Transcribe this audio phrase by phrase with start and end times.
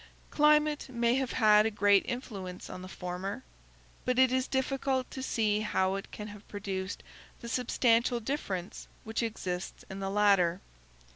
[0.31, 3.43] Climate may have had great influence on the former,
[4.03, 7.03] but it is difficult to see how it can have produced
[7.41, 10.59] the substantial difference which exists in the latter.